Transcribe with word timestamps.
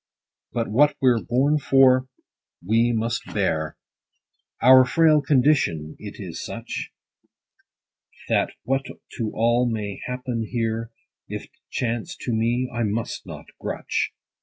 But 0.51 0.67
what 0.67 0.95
we're 0.99 1.21
born 1.21 1.59
for, 1.59 2.07
we 2.65 2.91
must 2.91 3.21
bear: 3.35 3.77
Our 4.59 4.83
frail 4.83 5.21
condition 5.21 5.95
it 5.99 6.15
is 6.17 6.43
such, 6.43 6.91
That 8.27 8.49
what 8.63 8.85
to 9.17 9.31
all 9.35 9.69
may 9.69 9.99
happen 10.07 10.47
here, 10.49 10.89
If't 11.29 11.51
chance 11.69 12.17
to 12.21 12.33
me, 12.33 12.67
I 12.73 12.81
must 12.81 13.27
not 13.27 13.45
grutch. 13.61 14.09